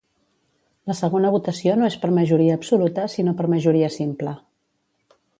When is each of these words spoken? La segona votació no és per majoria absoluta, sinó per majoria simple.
La 0.91 0.93
segona 0.99 1.29
votació 1.35 1.75
no 1.81 1.89
és 1.89 1.97
per 2.05 2.09
majoria 2.17 2.55
absoluta, 2.59 3.05
sinó 3.17 3.35
per 3.41 3.49
majoria 3.55 3.91
simple. 3.97 4.33